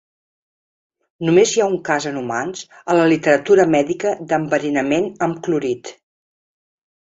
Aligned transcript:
Només 1.29 1.51
hi 1.55 1.63
ha 1.63 1.67
un 1.73 1.75
cas 1.89 2.07
en 2.13 2.17
humans 2.23 2.65
a 2.93 2.97
la 3.01 3.05
literatura 3.13 3.69
mèdica 3.77 4.17
d'enverinament 4.33 5.09
amb 5.29 5.41
clorit. 5.49 5.97